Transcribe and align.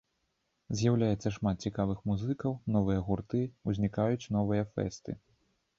З'яўляецца 0.79 1.33
шмат 1.35 1.57
цікавых 1.67 2.01
музыкаў, 2.13 2.57
новыя 2.77 2.99
гурты, 3.11 3.41
узнікаюць 3.73 4.31
новыя 4.39 4.63
фэсты. 4.75 5.11